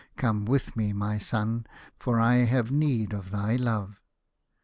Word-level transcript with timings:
Come 0.17 0.45
with 0.45 0.75
me, 0.75 0.93
my 0.93 1.19
son, 1.19 1.67
for 1.99 2.19
I 2.19 2.37
have 2.37 2.71
need 2.71 3.13
of 3.13 3.29
thy 3.29 3.55
love." 3.55 4.01